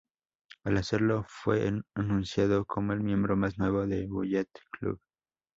Al 0.63 0.77
hacerlo, 0.77 1.25
fue 1.27 1.71
anunciado 1.93 2.65
como 2.65 2.91
el 2.93 3.01
miembro 3.01 3.35
más 3.37 3.59
nuevo 3.59 3.85
de 3.85 4.07
Bullet 4.07 4.49
Club. 4.71 4.99